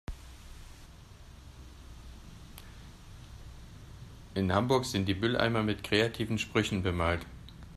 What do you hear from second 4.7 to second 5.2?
sind die